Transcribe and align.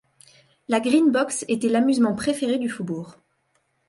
La 0.67 0.79
Green-Box 0.79 1.45
était 1.47 1.69
l’amusement 1.69 2.15
préféré 2.15 2.57
du 2.57 2.69
faubourg 2.69 3.17